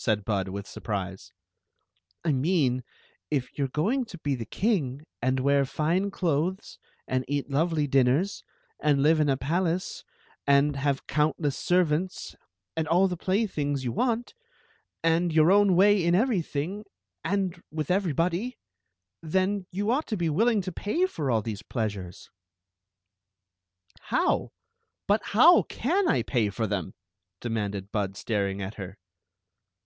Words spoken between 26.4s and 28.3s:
for them?" demanded Bud,